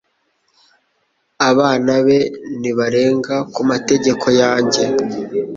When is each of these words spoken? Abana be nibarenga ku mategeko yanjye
Abana 1.49 1.93
be 2.05 2.19
nibarenga 2.59 3.35
ku 3.53 3.61
mategeko 3.69 4.25
yanjye 4.41 4.83